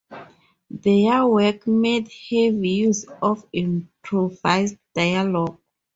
Their 0.71 1.27
work 1.27 1.67
made 1.67 2.07
heavy 2.31 2.69
use 2.69 3.05
of 3.21 3.45
improvised 3.53 4.77
dialogue. 4.95 5.59